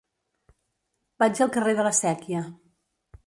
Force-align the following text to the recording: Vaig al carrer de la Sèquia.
Vaig 1.23 1.43
al 1.45 1.53
carrer 1.57 1.75
de 1.81 1.87
la 1.89 1.93
Sèquia. 1.99 2.43